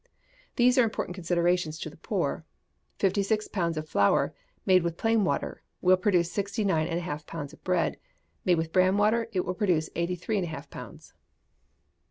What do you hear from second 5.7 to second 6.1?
would